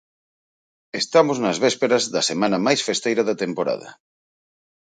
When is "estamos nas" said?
1.01-1.57